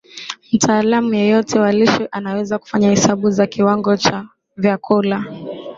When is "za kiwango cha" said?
3.31-4.29